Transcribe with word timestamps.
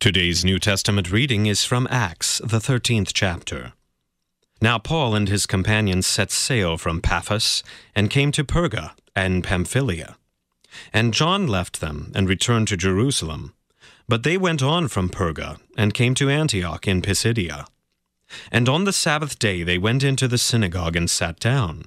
Today's 0.00 0.44
New 0.44 0.60
Testament 0.60 1.10
reading 1.10 1.46
is 1.46 1.64
from 1.64 1.88
Acts, 1.90 2.38
the 2.38 2.60
13th 2.60 3.10
chapter. 3.12 3.72
Now 4.62 4.78
Paul 4.78 5.16
and 5.16 5.28
his 5.28 5.44
companions 5.44 6.06
set 6.06 6.30
sail 6.30 6.78
from 6.78 7.00
Paphos 7.00 7.64
and 7.96 8.08
came 8.08 8.30
to 8.30 8.44
Perga 8.44 8.92
and 9.16 9.42
Pamphylia. 9.42 10.16
And 10.92 11.12
John 11.12 11.48
left 11.48 11.80
them 11.80 12.12
and 12.14 12.28
returned 12.28 12.68
to 12.68 12.76
Jerusalem. 12.76 13.54
But 14.06 14.22
they 14.22 14.36
went 14.36 14.62
on 14.62 14.86
from 14.86 15.08
Perga 15.08 15.58
and 15.76 15.92
came 15.92 16.14
to 16.14 16.30
Antioch 16.30 16.86
in 16.86 17.02
Pisidia. 17.02 17.66
And 18.52 18.68
on 18.68 18.84
the 18.84 18.92
Sabbath 18.92 19.36
day 19.36 19.64
they 19.64 19.78
went 19.78 20.04
into 20.04 20.28
the 20.28 20.38
synagogue 20.38 20.94
and 20.94 21.10
sat 21.10 21.40
down. 21.40 21.86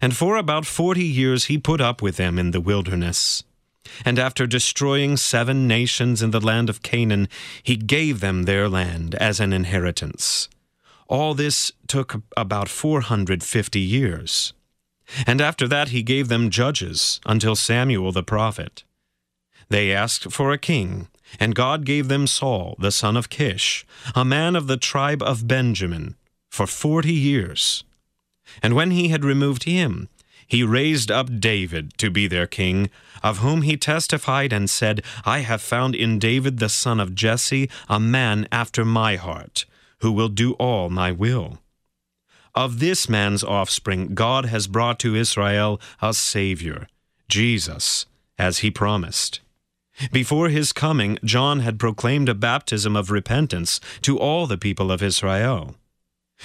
And 0.00 0.16
for 0.16 0.36
about 0.36 0.66
forty 0.66 1.04
years 1.04 1.46
he 1.46 1.58
put 1.58 1.80
up 1.80 2.02
with 2.02 2.16
them 2.16 2.38
in 2.38 2.50
the 2.50 2.60
wilderness. 2.60 3.44
And 4.04 4.18
after 4.18 4.46
destroying 4.46 5.16
seven 5.16 5.68
nations 5.68 6.22
in 6.22 6.30
the 6.30 6.40
land 6.40 6.70
of 6.70 6.82
Canaan, 6.82 7.28
he 7.62 7.76
gave 7.76 8.20
them 8.20 8.44
their 8.44 8.68
land 8.68 9.14
as 9.16 9.40
an 9.40 9.52
inheritance. 9.52 10.48
All 11.06 11.34
this 11.34 11.70
took 11.86 12.22
about 12.36 12.68
four 12.68 13.02
hundred 13.02 13.42
fifty 13.42 13.80
years. 13.80 14.54
And 15.26 15.40
after 15.40 15.68
that 15.68 15.88
he 15.90 16.02
gave 16.02 16.28
them 16.28 16.48
judges 16.48 17.20
until 17.26 17.54
Samuel 17.54 18.10
the 18.10 18.22
prophet. 18.22 18.84
They 19.68 19.92
asked 19.92 20.32
for 20.32 20.50
a 20.50 20.58
king, 20.58 21.08
and 21.38 21.54
God 21.54 21.84
gave 21.84 22.08
them 22.08 22.26
Saul 22.26 22.74
the 22.78 22.90
son 22.90 23.16
of 23.16 23.28
Kish, 23.28 23.86
a 24.14 24.24
man 24.24 24.56
of 24.56 24.66
the 24.66 24.78
tribe 24.78 25.22
of 25.22 25.46
Benjamin, 25.46 26.16
for 26.50 26.66
forty 26.66 27.12
years. 27.12 27.84
And 28.62 28.74
when 28.74 28.90
he 28.90 29.08
had 29.08 29.24
removed 29.24 29.64
him, 29.64 30.08
he 30.46 30.62
raised 30.62 31.10
up 31.10 31.40
David 31.40 31.96
to 31.98 32.10
be 32.10 32.26
their 32.26 32.46
king, 32.46 32.90
of 33.22 33.38
whom 33.38 33.62
he 33.62 33.76
testified 33.76 34.52
and 34.52 34.68
said, 34.68 35.02
I 35.24 35.40
have 35.40 35.62
found 35.62 35.94
in 35.94 36.18
David 36.18 36.58
the 36.58 36.68
son 36.68 37.00
of 37.00 37.14
Jesse 37.14 37.70
a 37.88 37.98
man 37.98 38.46
after 38.52 38.84
my 38.84 39.16
heart, 39.16 39.64
who 40.00 40.12
will 40.12 40.28
do 40.28 40.52
all 40.54 40.90
my 40.90 41.10
will. 41.12 41.58
Of 42.54 42.78
this 42.78 43.08
man's 43.08 43.42
offspring 43.42 44.14
God 44.14 44.44
has 44.44 44.68
brought 44.68 44.98
to 45.00 45.16
Israel 45.16 45.80
a 46.00 46.14
Savior, 46.14 46.86
Jesus, 47.28 48.06
as 48.38 48.58
he 48.58 48.70
promised. 48.70 49.40
Before 50.12 50.48
his 50.48 50.72
coming, 50.72 51.18
John 51.24 51.60
had 51.60 51.78
proclaimed 51.78 52.28
a 52.28 52.34
baptism 52.34 52.96
of 52.96 53.10
repentance 53.10 53.80
to 54.02 54.18
all 54.18 54.46
the 54.46 54.58
people 54.58 54.92
of 54.92 55.02
Israel. 55.02 55.76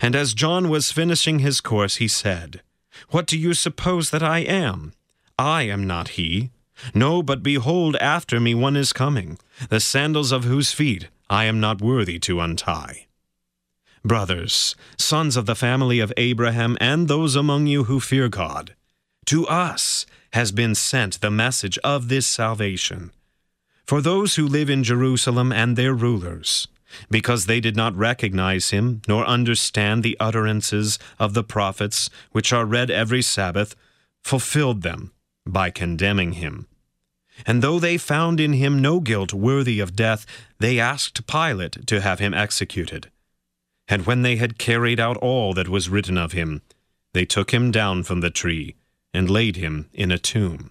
And 0.00 0.14
as 0.14 0.34
John 0.34 0.68
was 0.68 0.92
finishing 0.92 1.40
his 1.40 1.60
course, 1.60 1.96
he 1.96 2.08
said, 2.08 2.62
What 3.10 3.26
do 3.26 3.38
you 3.38 3.54
suppose 3.54 4.10
that 4.10 4.22
I 4.22 4.40
am? 4.40 4.92
I 5.38 5.62
am 5.62 5.86
not 5.86 6.10
he. 6.10 6.50
No, 6.94 7.22
but 7.22 7.42
behold, 7.42 7.96
after 7.96 8.40
me 8.40 8.54
one 8.54 8.76
is 8.76 8.92
coming, 8.92 9.38
the 9.68 9.80
sandals 9.80 10.32
of 10.32 10.44
whose 10.44 10.72
feet 10.72 11.08
I 11.28 11.44
am 11.44 11.60
not 11.60 11.80
worthy 11.80 12.18
to 12.20 12.40
untie. 12.40 13.06
Brothers, 14.04 14.74
sons 14.96 15.36
of 15.36 15.46
the 15.46 15.54
family 15.54 16.00
of 16.00 16.12
Abraham, 16.16 16.76
and 16.80 17.06
those 17.06 17.36
among 17.36 17.66
you 17.66 17.84
who 17.84 18.00
fear 18.00 18.28
God, 18.28 18.74
to 19.26 19.46
us 19.46 20.06
has 20.32 20.52
been 20.52 20.74
sent 20.74 21.20
the 21.20 21.30
message 21.30 21.78
of 21.78 22.08
this 22.08 22.26
salvation. 22.26 23.10
For 23.84 24.00
those 24.00 24.36
who 24.36 24.46
live 24.46 24.70
in 24.70 24.84
Jerusalem 24.84 25.52
and 25.52 25.76
their 25.76 25.92
rulers, 25.92 26.68
because 27.10 27.46
they 27.46 27.60
did 27.60 27.76
not 27.76 27.96
recognize 27.96 28.70
him, 28.70 29.02
nor 29.08 29.24
understand 29.24 30.02
the 30.02 30.16
utterances 30.20 30.98
of 31.18 31.34
the 31.34 31.44
prophets, 31.44 32.10
which 32.32 32.52
are 32.52 32.64
read 32.64 32.90
every 32.90 33.22
Sabbath, 33.22 33.74
fulfilled 34.22 34.82
them 34.82 35.12
by 35.46 35.70
condemning 35.70 36.32
him. 36.32 36.66
And 37.46 37.62
though 37.62 37.78
they 37.78 37.96
found 37.96 38.40
in 38.40 38.52
him 38.52 38.80
no 38.80 39.00
guilt 39.00 39.32
worthy 39.32 39.80
of 39.80 39.96
death, 39.96 40.26
they 40.58 40.78
asked 40.78 41.26
Pilate 41.26 41.86
to 41.86 42.00
have 42.00 42.18
him 42.18 42.34
executed. 42.34 43.10
And 43.88 44.06
when 44.06 44.22
they 44.22 44.36
had 44.36 44.58
carried 44.58 45.00
out 45.00 45.16
all 45.16 45.54
that 45.54 45.68
was 45.68 45.88
written 45.88 46.18
of 46.18 46.32
him, 46.32 46.62
they 47.12 47.24
took 47.24 47.52
him 47.52 47.70
down 47.70 48.02
from 48.02 48.20
the 48.20 48.30
tree 48.30 48.76
and 49.12 49.28
laid 49.28 49.56
him 49.56 49.88
in 49.92 50.12
a 50.12 50.18
tomb. 50.18 50.70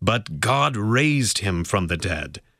But 0.00 0.40
God 0.40 0.76
raised 0.76 1.38
him 1.38 1.62
from 1.64 1.86
the 1.86 1.96
dead 1.96 2.40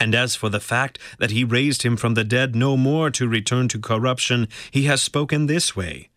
And 0.00 0.14
as 0.14 0.36
for 0.36 0.48
the 0.48 0.60
fact 0.60 0.98
that 1.18 1.30
he 1.30 1.44
raised 1.44 1.82
him 1.82 1.96
from 1.96 2.14
the 2.14 2.24
dead 2.24 2.54
no 2.54 2.76
more 2.76 3.10
to 3.10 3.28
return 3.28 3.68
to 3.68 3.80
corruption, 3.80 4.48
he 4.70 4.84
has 4.84 5.02
spoken 5.02 5.46
this 5.46 5.74
way 5.74 6.10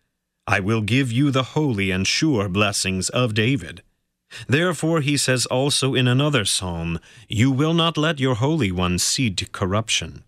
I 0.46 0.60
will 0.60 0.82
give 0.82 1.12
you 1.12 1.30
the 1.30 1.54
holy 1.54 1.90
and 1.90 2.06
sure 2.06 2.48
blessings 2.48 3.08
of 3.10 3.34
David. 3.34 3.82
Therefore 4.48 5.00
he 5.00 5.16
says 5.16 5.46
also 5.46 5.94
in 5.94 6.08
another 6.08 6.44
psalm, 6.44 6.98
You 7.28 7.50
will 7.50 7.74
not 7.74 7.96
let 7.96 8.18
your 8.18 8.36
Holy 8.36 8.72
One 8.72 8.98
see 8.98 9.30
to 9.30 9.46
corruption. 9.46 10.24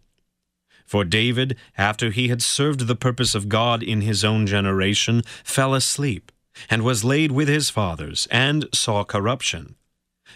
For 0.84 1.04
David, 1.04 1.56
after 1.78 2.10
he 2.10 2.28
had 2.28 2.42
served 2.42 2.80
the 2.80 2.94
purpose 2.94 3.34
of 3.34 3.48
God 3.48 3.82
in 3.82 4.02
his 4.02 4.22
own 4.22 4.46
generation, 4.46 5.22
fell 5.42 5.74
asleep, 5.74 6.30
and 6.68 6.82
was 6.82 7.04
laid 7.04 7.32
with 7.32 7.48
his 7.48 7.70
fathers, 7.70 8.28
and 8.30 8.68
saw 8.72 9.02
corruption. 9.02 9.76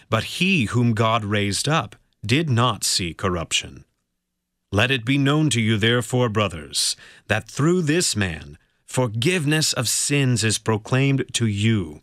But 0.09 0.23
he 0.35 0.65
whom 0.65 0.93
God 0.93 1.23
raised 1.23 1.69
up, 1.69 1.95
did 2.25 2.49
not 2.49 2.83
see 2.83 3.13
corruption. 3.13 3.85
Let 4.71 4.91
it 4.91 5.05
be 5.05 5.17
known 5.17 5.49
to 5.51 5.61
you, 5.61 5.77
therefore, 5.77 6.29
brothers, 6.29 6.95
that 7.27 7.49
through 7.49 7.83
this 7.83 8.15
man 8.15 8.57
forgiveness 8.85 9.71
of 9.73 9.87
sins 9.87 10.43
is 10.43 10.57
proclaimed 10.57 11.23
to 11.33 11.45
you, 11.45 12.01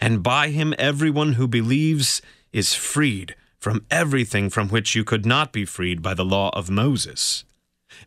and 0.00 0.22
by 0.22 0.48
him 0.48 0.74
everyone 0.78 1.34
who 1.34 1.46
believes 1.46 2.22
is 2.52 2.74
freed 2.74 3.34
from 3.58 3.84
everything 3.90 4.50
from 4.50 4.68
which 4.68 4.94
you 4.94 5.04
could 5.04 5.24
not 5.24 5.52
be 5.52 5.64
freed 5.64 6.02
by 6.02 6.14
the 6.14 6.24
law 6.24 6.50
of 6.54 6.70
Moses. 6.70 7.44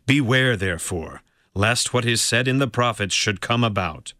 Beware, 0.06 0.56
therefore, 0.56 1.22
lest 1.54 1.94
what 1.94 2.04
is 2.04 2.20
said 2.20 2.46
in 2.46 2.58
the 2.58 2.68
prophets 2.68 3.14
should 3.14 3.40
come 3.40 3.64
about. 3.64 4.12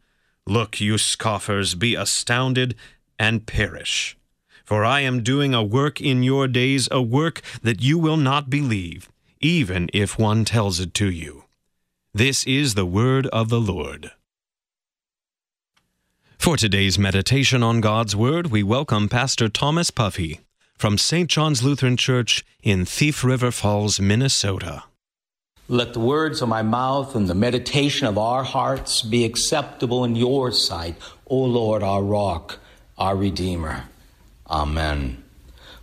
Look, 0.47 0.81
you 0.81 0.97
scoffers, 0.97 1.75
be 1.75 1.95
astounded 1.95 2.75
and 3.19 3.47
perish. 3.47 4.17
For 4.67 4.85
I 4.85 5.03
am 5.03 5.23
doing 5.23 5.55
a 5.55 5.63
work 5.63 6.01
in 6.01 6.25
your 6.25 6.49
days, 6.49 6.89
a 6.91 7.01
work 7.01 7.41
that 7.63 7.83
you 7.83 8.01
will 8.01 8.17
not 8.17 8.51
believe, 8.51 9.09
even 9.41 9.89
if 9.95 10.19
one 10.19 10.45
tells 10.45 10.81
it 10.81 10.93
to 10.95 11.09
you. 11.09 11.45
This 12.13 12.43
is 12.49 12.75
the 12.75 12.85
word 12.85 13.29
of 13.29 13.49
the 13.49 13.61
Lord. 13.61 14.11
For 16.37 16.57
today's 16.57 16.99
meditation 16.99 17.63
on 17.63 17.81
God's 17.81 18.17
Word, 18.17 18.49
we 18.49 18.65
welcome 18.65 19.09
Pastor 19.09 19.49
Thomas 19.49 19.93
Puffy 19.93 20.41
from 20.77 20.99
St. 20.99 21.31
John's 21.31 21.63
Lutheran 21.63 21.97
Church 21.97 22.45
in 22.61 22.85
Thief 22.85 23.23
River 23.23 23.53
Falls, 23.53 24.01
Minnesota. 24.01 24.83
Let 25.69 25.93
the 25.93 26.01
words 26.01 26.43
of 26.43 26.49
my 26.49 26.63
mouth 26.63 27.15
and 27.15 27.29
the 27.29 27.37
meditation 27.37 28.09
of 28.09 28.19
our 28.19 28.43
hearts 28.43 29.03
be 29.03 29.25
acceptable 29.25 30.03
in 30.05 30.17
your 30.17 30.51
sight, 30.51 30.97
O 31.29 31.37
Lord, 31.37 31.85
our 31.85 32.03
rock, 32.03 32.59
our 32.99 33.15
Redeemer. 33.15 33.85
Amen. 34.49 35.23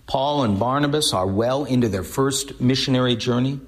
Paul 0.06 0.44
and 0.44 0.60
Barnabas 0.60 1.14
are 1.14 1.28
well 1.28 1.66
into 1.66 1.90
their 1.90 2.04
first 2.04 2.60
missionary 2.60 3.16
journey. 3.16 3.60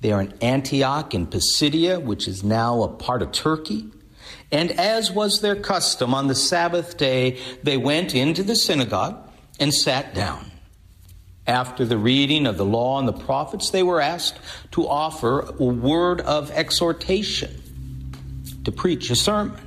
They 0.00 0.12
are 0.12 0.22
in 0.22 0.34
Antioch 0.40 1.14
in 1.14 1.26
Pisidia, 1.26 2.00
which 2.00 2.26
is 2.26 2.42
now 2.42 2.82
a 2.82 2.88
part 2.88 3.22
of 3.22 3.32
Turkey. 3.32 3.86
And 4.50 4.70
as 4.72 5.10
was 5.10 5.40
their 5.40 5.56
custom 5.56 6.14
on 6.14 6.26
the 6.26 6.34
Sabbath 6.34 6.96
day, 6.96 7.38
they 7.62 7.76
went 7.76 8.14
into 8.14 8.42
the 8.42 8.56
synagogue 8.56 9.16
and 9.58 9.72
sat 9.72 10.14
down. 10.14 10.50
After 11.46 11.84
the 11.84 11.98
reading 11.98 12.46
of 12.46 12.56
the 12.56 12.64
law 12.64 12.98
and 12.98 13.08
the 13.08 13.12
prophets, 13.12 13.70
they 13.70 13.82
were 13.82 14.00
asked 14.00 14.38
to 14.72 14.86
offer 14.86 15.40
a 15.40 15.64
word 15.64 16.20
of 16.20 16.50
exhortation, 16.52 17.50
to 18.64 18.70
preach 18.70 19.10
a 19.10 19.16
sermon. 19.16 19.60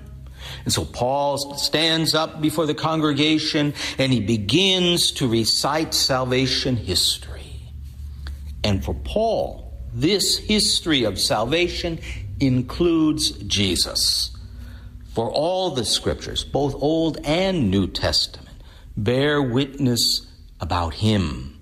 And 0.66 0.74
so 0.74 0.84
Paul 0.84 1.56
stands 1.58 2.16
up 2.16 2.42
before 2.42 2.66
the 2.66 2.74
congregation 2.74 3.74
and 3.98 4.12
he 4.12 4.20
begins 4.20 5.12
to 5.14 5.28
recite 5.28 5.94
salvation 5.94 6.76
history. 6.76 7.62
And 8.64 8.84
for 8.84 8.96
Paul, 8.96 9.74
this 9.94 10.38
history 10.38 11.04
of 11.04 11.20
salvation 11.20 12.00
includes 12.40 13.32
Jesus. 13.32 14.36
For 15.14 15.30
all 15.32 15.72
the 15.72 15.86
scriptures, 15.86 16.44
both 16.44 16.74
Old 16.76 17.20
and 17.24 17.70
New 17.70 17.88
Testament, 17.88 18.58
bear 18.98 19.42
witness 19.42 20.28
about 20.60 20.96
him. 20.96 21.62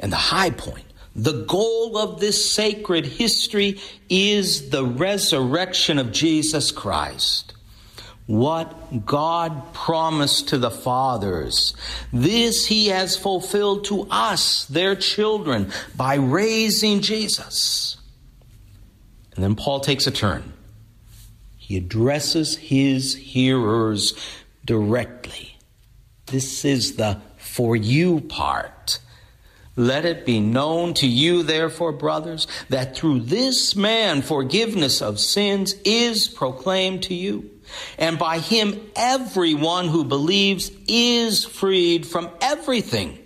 And 0.00 0.12
the 0.12 0.16
high 0.16 0.50
point, 0.50 0.84
the 1.14 1.44
goal 1.44 1.96
of 1.96 2.20
this 2.20 2.50
sacred 2.50 3.06
history 3.06 3.80
is 4.08 4.70
the 4.70 4.84
resurrection 4.84 5.98
of 5.98 6.12
Jesus 6.12 6.70
Christ. 6.70 7.54
What 8.32 9.04
God 9.04 9.74
promised 9.74 10.48
to 10.48 10.56
the 10.56 10.70
fathers, 10.70 11.74
this 12.14 12.64
He 12.64 12.86
has 12.86 13.14
fulfilled 13.14 13.84
to 13.84 14.08
us, 14.10 14.64
their 14.64 14.96
children, 14.96 15.70
by 15.94 16.14
raising 16.14 17.02
Jesus. 17.02 17.98
And 19.34 19.44
then 19.44 19.54
Paul 19.54 19.80
takes 19.80 20.06
a 20.06 20.10
turn. 20.10 20.54
He 21.58 21.76
addresses 21.76 22.56
his 22.56 23.14
hearers 23.14 24.14
directly. 24.64 25.58
This 26.24 26.64
is 26.64 26.96
the 26.96 27.20
for 27.36 27.76
you 27.76 28.22
part. 28.22 28.98
Let 29.74 30.04
it 30.04 30.26
be 30.26 30.40
known 30.40 30.94
to 30.94 31.06
you, 31.06 31.42
therefore, 31.42 31.92
brothers, 31.92 32.46
that 32.68 32.94
through 32.94 33.20
this 33.20 33.74
man 33.74 34.20
forgiveness 34.20 35.00
of 35.00 35.18
sins 35.18 35.74
is 35.84 36.28
proclaimed 36.28 37.04
to 37.04 37.14
you. 37.14 37.50
And 37.96 38.18
by 38.18 38.38
him, 38.38 38.78
everyone 38.94 39.88
who 39.88 40.04
believes 40.04 40.70
is 40.86 41.44
freed 41.44 42.06
from 42.06 42.28
everything 42.42 43.18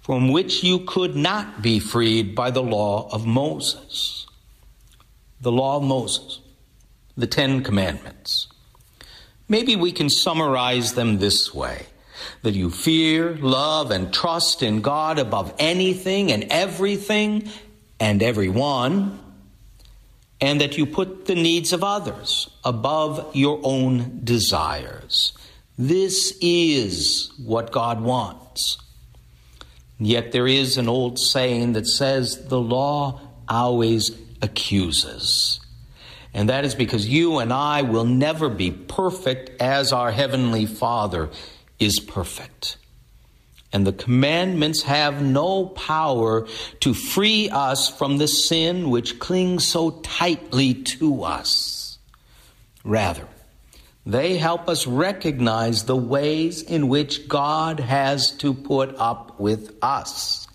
from 0.00 0.28
which 0.32 0.62
you 0.62 0.80
could 0.80 1.16
not 1.16 1.62
be 1.62 1.78
freed 1.78 2.34
by 2.34 2.50
the 2.50 2.62
law 2.62 3.08
of 3.10 3.26
Moses. 3.26 4.26
The 5.40 5.52
law 5.52 5.78
of 5.78 5.82
Moses, 5.82 6.40
the 7.16 7.26
Ten 7.26 7.62
Commandments. 7.62 8.48
Maybe 9.48 9.76
we 9.76 9.92
can 9.92 10.08
summarize 10.08 10.94
them 10.94 11.18
this 11.18 11.54
way 11.54 11.86
that 12.42 12.54
you 12.54 12.70
fear, 12.70 13.34
love, 13.36 13.90
and 13.90 14.12
trust 14.12 14.62
in 14.62 14.80
God 14.80 15.18
above 15.18 15.54
anything 15.58 16.32
and 16.32 16.44
everything 16.50 17.48
and 18.00 18.22
everyone, 18.22 19.18
and 20.40 20.60
that 20.60 20.76
you 20.76 20.86
put 20.86 21.26
the 21.26 21.34
needs 21.34 21.72
of 21.72 21.82
others 21.82 22.50
above 22.64 23.34
your 23.34 23.60
own 23.62 24.20
desires. 24.24 25.32
This 25.78 26.36
is 26.40 27.32
what 27.38 27.72
God 27.72 28.00
wants. 28.00 28.78
Yet 29.98 30.32
there 30.32 30.46
is 30.46 30.76
an 30.76 30.88
old 30.88 31.18
saying 31.18 31.72
that 31.74 31.86
says 31.86 32.48
the 32.48 32.60
law 32.60 33.20
always 33.48 34.10
accuses. 34.42 35.60
And 36.34 36.48
that 36.48 36.64
is 36.64 36.74
because 36.74 37.08
you 37.08 37.38
and 37.38 37.52
I 37.52 37.82
will 37.82 38.04
never 38.04 38.48
be 38.48 38.72
perfect 38.72 39.62
as 39.62 39.92
our 39.92 40.10
Heavenly 40.10 40.66
Father 40.66 41.30
is 41.78 42.00
perfect. 42.00 42.76
And 43.72 43.86
the 43.86 43.92
commandments 43.92 44.82
have 44.82 45.20
no 45.20 45.66
power 45.66 46.46
to 46.80 46.94
free 46.94 47.50
us 47.50 47.88
from 47.88 48.18
the 48.18 48.28
sin 48.28 48.90
which 48.90 49.18
clings 49.18 49.66
so 49.66 49.90
tightly 50.02 50.74
to 50.74 51.24
us. 51.24 51.98
Rather, 52.84 53.26
they 54.06 54.36
help 54.36 54.68
us 54.68 54.86
recognize 54.86 55.84
the 55.84 55.96
ways 55.96 56.62
in 56.62 56.88
which 56.88 57.26
God 57.26 57.80
has 57.80 58.30
to 58.38 58.54
put 58.54 58.94
up 58.96 59.40
with 59.40 59.74
us. 59.82 60.46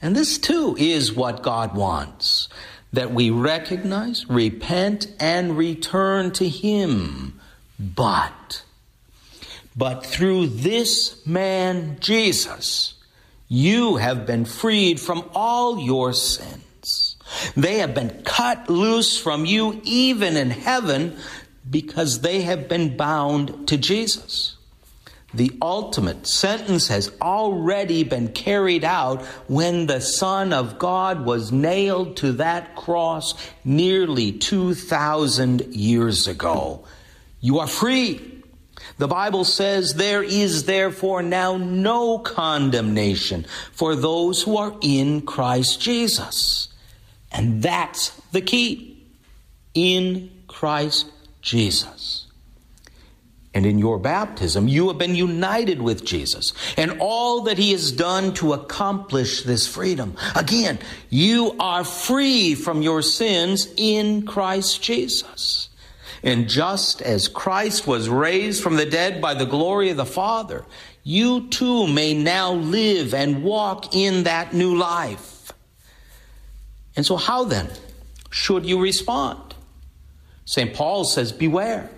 And 0.00 0.14
this 0.14 0.38
too 0.38 0.76
is 0.78 1.12
what 1.12 1.42
God 1.42 1.74
wants 1.74 2.48
that 2.92 3.12
we 3.12 3.28
recognize, 3.28 4.28
repent, 4.30 5.08
and 5.18 5.58
return 5.58 6.30
to 6.32 6.48
Him. 6.48 7.40
But 7.78 8.62
but 9.76 10.06
through 10.06 10.46
this 10.46 11.26
man, 11.26 11.98
Jesus, 12.00 12.94
you 13.48 13.96
have 13.96 14.26
been 14.26 14.44
freed 14.44 14.98
from 14.98 15.28
all 15.34 15.78
your 15.78 16.12
sins. 16.12 17.16
They 17.56 17.78
have 17.78 17.94
been 17.94 18.22
cut 18.24 18.70
loose 18.70 19.18
from 19.18 19.44
you 19.44 19.80
even 19.84 20.36
in 20.36 20.50
heaven 20.50 21.16
because 21.68 22.20
they 22.20 22.42
have 22.42 22.68
been 22.68 22.96
bound 22.96 23.68
to 23.68 23.76
Jesus. 23.76 24.56
The 25.34 25.52
ultimate 25.60 26.26
sentence 26.26 26.88
has 26.88 27.12
already 27.20 28.04
been 28.04 28.32
carried 28.32 28.84
out 28.84 29.22
when 29.48 29.86
the 29.86 30.00
Son 30.00 30.52
of 30.52 30.78
God 30.78 31.26
was 31.26 31.52
nailed 31.52 32.16
to 32.18 32.32
that 32.32 32.76
cross 32.76 33.34
nearly 33.62 34.32
2,000 34.32 35.74
years 35.74 36.26
ago. 36.26 36.86
You 37.40 37.58
are 37.58 37.66
free. 37.66 38.35
The 38.98 39.08
Bible 39.08 39.44
says, 39.44 39.94
There 39.94 40.22
is 40.22 40.64
therefore 40.64 41.22
now 41.22 41.56
no 41.56 42.18
condemnation 42.18 43.46
for 43.72 43.94
those 43.94 44.42
who 44.42 44.56
are 44.56 44.74
in 44.80 45.22
Christ 45.22 45.80
Jesus. 45.80 46.68
And 47.32 47.62
that's 47.62 48.10
the 48.32 48.40
key. 48.40 49.04
In 49.74 50.30
Christ 50.46 51.10
Jesus. 51.42 52.26
And 53.56 53.64
in 53.64 53.78
your 53.78 53.98
baptism, 53.98 54.68
you 54.68 54.88
have 54.88 54.98
been 54.98 55.14
united 55.14 55.80
with 55.80 56.04
Jesus 56.04 56.52
and 56.76 56.98
all 57.00 57.42
that 57.44 57.56
he 57.56 57.72
has 57.72 57.90
done 57.90 58.34
to 58.34 58.52
accomplish 58.52 59.44
this 59.44 59.66
freedom. 59.66 60.14
Again, 60.34 60.78
you 61.08 61.56
are 61.58 61.82
free 61.82 62.54
from 62.54 62.82
your 62.82 63.00
sins 63.00 63.66
in 63.78 64.26
Christ 64.26 64.82
Jesus. 64.82 65.70
And 66.26 66.48
just 66.48 67.02
as 67.02 67.28
Christ 67.28 67.86
was 67.86 68.08
raised 68.08 68.60
from 68.60 68.74
the 68.74 68.84
dead 68.84 69.22
by 69.22 69.34
the 69.34 69.46
glory 69.46 69.90
of 69.90 69.96
the 69.96 70.04
Father, 70.04 70.64
you 71.04 71.46
too 71.50 71.86
may 71.86 72.14
now 72.14 72.52
live 72.52 73.14
and 73.14 73.44
walk 73.44 73.94
in 73.94 74.24
that 74.24 74.52
new 74.52 74.74
life. 74.74 75.52
And 76.96 77.06
so, 77.06 77.16
how 77.16 77.44
then 77.44 77.70
should 78.30 78.66
you 78.66 78.82
respond? 78.82 79.54
St. 80.46 80.74
Paul 80.74 81.04
says, 81.04 81.30
Beware, 81.30 81.88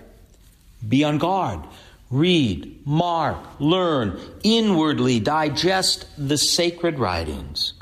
be 0.87 1.05
on 1.05 1.17
guard, 1.17 1.61
read, 2.11 2.87
mark, 2.87 3.39
learn, 3.59 4.21
inwardly 4.45 5.21
digest 5.21 6.05
the 6.19 6.37
sacred 6.37 6.99
writings 6.99 7.78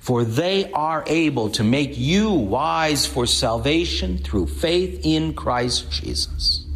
for 0.00 0.24
they 0.24 0.72
are 0.72 1.04
able 1.06 1.50
to 1.50 1.62
make 1.62 1.96
you 1.96 2.30
wise 2.30 3.06
for 3.06 3.26
salvation 3.26 4.18
through 4.18 4.46
faith 4.46 5.00
in 5.04 5.34
Christ 5.34 5.90
Jesus. 5.90 6.66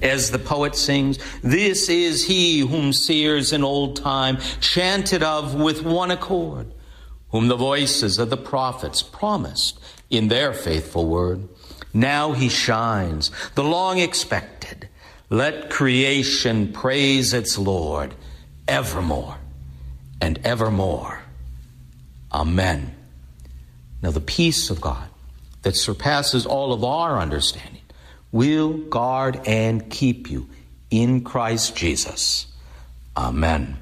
As 0.00 0.30
the 0.30 0.38
poet 0.38 0.76
sings, 0.76 1.18
this 1.42 1.88
is 1.88 2.24
he 2.24 2.60
whom 2.60 2.92
seers 2.92 3.52
in 3.52 3.62
old 3.62 3.96
time 3.96 4.38
chanted 4.60 5.22
of 5.22 5.54
with 5.54 5.82
one 5.82 6.10
accord, 6.10 6.72
whom 7.30 7.48
the 7.48 7.56
voices 7.56 8.18
of 8.18 8.30
the 8.30 8.36
prophets 8.36 9.02
promised 9.02 9.78
in 10.08 10.28
their 10.28 10.54
faithful 10.54 11.06
word. 11.06 11.48
Now 11.92 12.32
he 12.32 12.48
shines, 12.48 13.30
the 13.56 13.64
long 13.64 13.98
expected. 13.98 14.88
Let 15.28 15.70
creation 15.70 16.72
praise 16.72 17.34
its 17.34 17.58
Lord 17.58 18.14
evermore 18.66 19.36
and 20.20 20.38
evermore. 20.44 21.19
Amen. 22.32 22.94
Now, 24.02 24.10
the 24.10 24.20
peace 24.20 24.70
of 24.70 24.80
God 24.80 25.08
that 25.62 25.76
surpasses 25.76 26.46
all 26.46 26.72
of 26.72 26.84
our 26.84 27.18
understanding 27.18 27.82
will 28.32 28.72
guard 28.72 29.40
and 29.46 29.90
keep 29.90 30.30
you 30.30 30.48
in 30.90 31.22
Christ 31.22 31.76
Jesus. 31.76 32.46
Amen. 33.16 33.76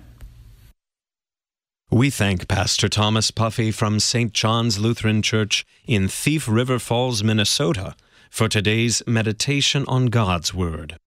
We 1.91 2.11
thank 2.11 2.49
Pastor 2.49 2.89
Thomas 2.89 3.31
Puffy 3.31 3.71
from 3.71 4.01
St. 4.01 4.33
John's 4.33 4.79
Lutheran 4.79 5.23
Church 5.23 5.65
in 5.87 6.09
Thief 6.09 6.47
River 6.49 6.79
Falls, 6.79 7.25
Minnesota, 7.25 7.95
for 8.31 8.49
today's 8.49 9.03
meditation 9.07 9.85
on 9.89 10.07
God's 10.07 10.53
Word. 10.53 10.97